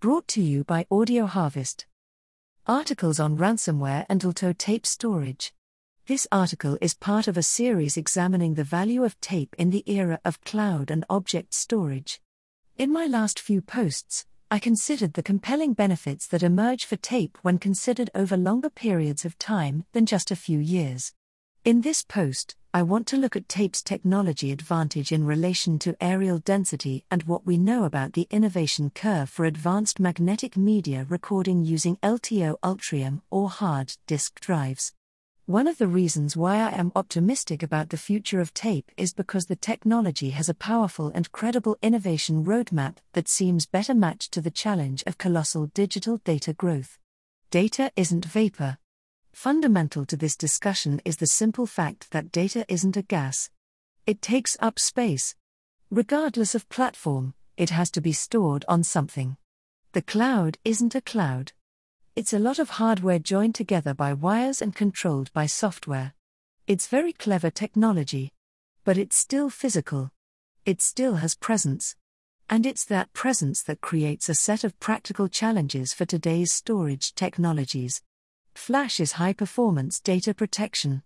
[0.00, 1.84] Brought to you by Audio Harvest.
[2.68, 5.52] Articles on ransomware and LTO tape storage.
[6.06, 10.20] This article is part of a series examining the value of tape in the era
[10.24, 12.20] of cloud and object storage.
[12.76, 17.58] In my last few posts, I considered the compelling benefits that emerge for tape when
[17.58, 21.12] considered over longer periods of time than just a few years.
[21.64, 26.44] In this post, I want to look at tape's technology advantage in relation to areal
[26.44, 31.96] density and what we know about the innovation curve for advanced magnetic media recording using
[32.04, 34.92] LTO Ultrium or hard disk drives.
[35.46, 39.46] One of the reasons why I am optimistic about the future of tape is because
[39.46, 44.52] the technology has a powerful and credible innovation roadmap that seems better matched to the
[44.52, 46.96] challenge of colossal digital data growth.
[47.50, 48.78] Data isn't vapor,
[49.32, 53.50] Fundamental to this discussion is the simple fact that data isn't a gas.
[54.06, 55.34] It takes up space.
[55.90, 59.36] Regardless of platform, it has to be stored on something.
[59.92, 61.52] The cloud isn't a cloud.
[62.14, 66.14] It's a lot of hardware joined together by wires and controlled by software.
[66.66, 68.32] It's very clever technology.
[68.84, 70.10] But it's still physical.
[70.64, 71.96] It still has presence.
[72.50, 78.02] And it's that presence that creates a set of practical challenges for today's storage technologies.
[78.58, 81.02] Flash is high performance data protection.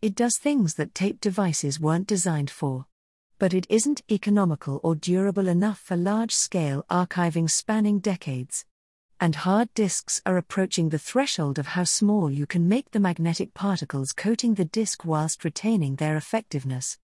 [0.00, 2.86] It does things that tape devices weren't designed for.
[3.38, 8.64] But it isn't economical or durable enough for large scale archiving spanning decades.
[9.18, 13.54] And hard disks are approaching the threshold of how small you can make the magnetic
[13.54, 16.98] particles coating the disk whilst retaining their effectiveness.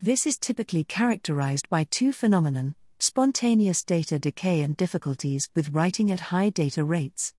[0.00, 6.28] This is typically characterized by two phenomenon spontaneous data decay and difficulties with writing at
[6.30, 7.32] high data rates.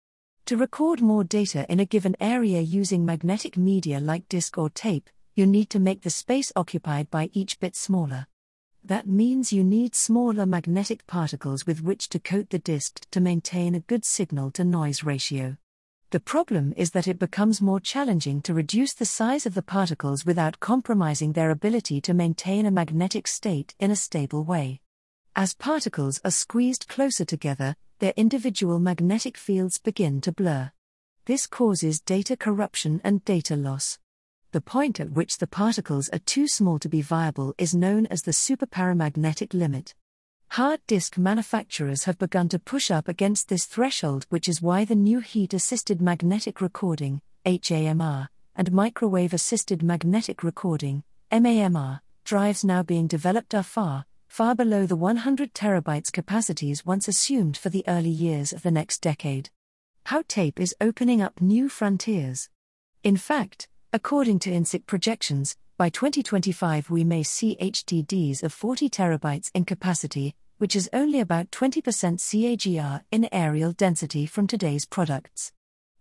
[0.50, 5.08] To record more data in a given area using magnetic media like disk or tape,
[5.36, 8.25] you need to make the space occupied by each bit smaller.
[8.83, 13.75] That means you need smaller magnetic particles with which to coat the disk to maintain
[13.75, 15.55] a good signal to noise ratio.
[16.09, 20.25] The problem is that it becomes more challenging to reduce the size of the particles
[20.25, 24.82] without compromising their ability to maintain a magnetic state in a stable way.
[25.36, 30.71] As particles are squeezed closer together, their individual magnetic fields begin to blur.
[31.26, 33.99] This causes data corruption and data loss.
[34.52, 38.23] The point at which the particles are too small to be viable is known as
[38.23, 39.93] the superparamagnetic limit.
[40.54, 44.95] Hard disk manufacturers have begun to push up against this threshold, which is why the
[44.95, 53.05] new heat assisted magnetic recording, HAMR, and microwave assisted magnetic recording, MAMR, drives now being
[53.05, 58.54] developed are far, far below the 100 terabytes capacities once assumed for the early years
[58.54, 59.50] of the next decade.
[60.06, 62.48] How tape is opening up new frontiers.
[63.04, 69.50] In fact, according to INSIC projections, by 2025 we may see HDDs of 40 terabytes
[69.54, 75.52] in capacity, which is only about 20% CAGR in areal density from today's products.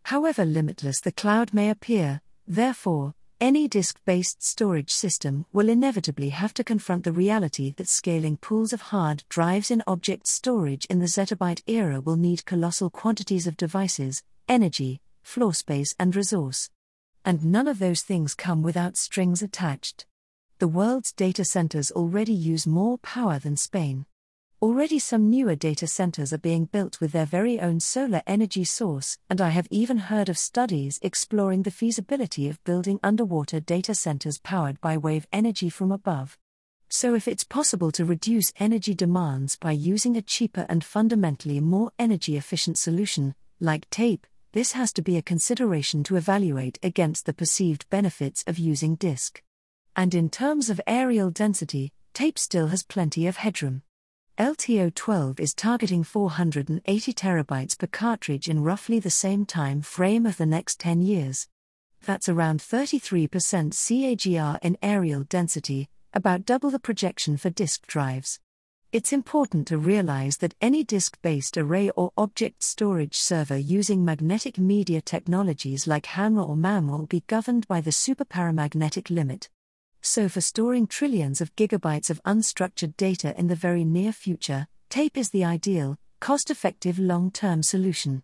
[0.05, 6.53] However limitless the cloud may appear, therefore, any disk based storage system will inevitably have
[6.54, 11.06] to confront the reality that scaling pools of hard drives in object storage in the
[11.06, 16.71] zettabyte era will need colossal quantities of devices, energy, floor space, and resource.
[17.25, 20.05] And none of those things come without strings attached.
[20.59, 24.06] The world's data centers already use more power than Spain.
[24.60, 29.16] Already, some newer data centers are being built with their very own solar energy source,
[29.30, 34.38] and I have even heard of studies exploring the feasibility of building underwater data centers
[34.38, 36.36] powered by wave energy from above.
[36.88, 41.92] So, if it's possible to reduce energy demands by using a cheaper and fundamentally more
[41.96, 47.32] energy efficient solution, like tape, this has to be a consideration to evaluate against the
[47.32, 49.40] perceived benefits of using disk.
[49.94, 53.82] And in terms of areal density, tape still has plenty of headroom.
[54.38, 60.37] LTO 12 is targeting 480 terabytes per cartridge in roughly the same time frame of
[60.37, 61.49] the next 10 years.
[62.06, 68.38] That's around 33% CAGR in areal density, about double the projection for disk drives.
[68.93, 74.56] It's important to realize that any disk based array or object storage server using magnetic
[74.56, 79.49] media technologies like HAMR or MAMR will be governed by the superparamagnetic limit
[80.00, 85.17] so for storing trillions of gigabytes of unstructured data in the very near future, tape
[85.17, 88.23] is the ideal, cost effective long term solution.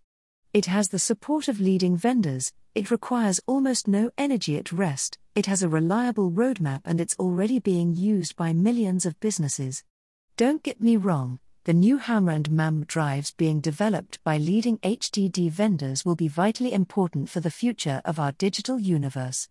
[0.53, 5.47] It has the support of leading vendors, it requires almost no energy at rest, it
[5.47, 9.85] has a reliable roadmap, and it's already being used by millions of businesses.
[10.37, 15.51] Don't get me wrong, the new HAMR and MAMR drives being developed by leading HDD
[15.51, 19.49] vendors will be vitally important for the future of our digital universe.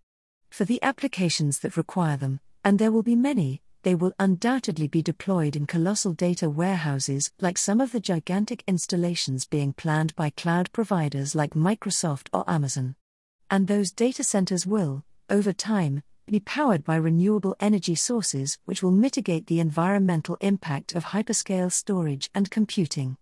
[0.54, 5.02] For the applications that require them, and there will be many, they will undoubtedly be
[5.02, 10.72] deployed in colossal data warehouses like some of the gigantic installations being planned by cloud
[10.72, 12.96] providers like Microsoft or Amazon.
[13.50, 18.92] And those data centers will, over time, be powered by renewable energy sources which will
[18.92, 23.18] mitigate the environmental impact of hyperscale storage and computing.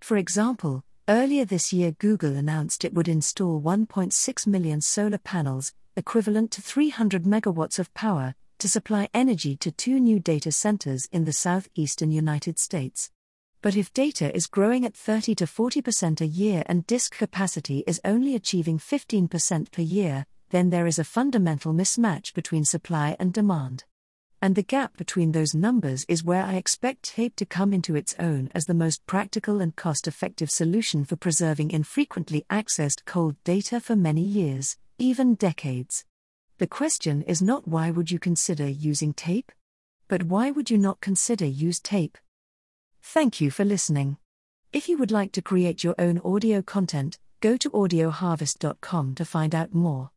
[0.00, 6.50] For example, earlier this year Google announced it would install 1.6 million solar panels, equivalent
[6.52, 11.32] to 300 megawatts of power, to supply energy to two new data centers in the
[11.32, 13.10] southeastern United States.
[13.60, 18.00] But if data is growing at 30 to 40% a year and disk capacity is
[18.04, 23.84] only achieving 15% per year, then there is a fundamental mismatch between supply and demand.
[24.40, 28.16] And the gap between those numbers is where I expect tape to come into its
[28.18, 33.78] own as the most practical and cost effective solution for preserving infrequently accessed cold data
[33.78, 36.04] for many years, even decades.
[36.58, 39.50] The question is not why would you consider using tape?
[40.06, 42.16] But why would you not consider use tape?
[43.02, 44.18] Thank you for listening.
[44.72, 49.56] If you would like to create your own audio content, go to audioharvest.com to find
[49.56, 50.10] out more.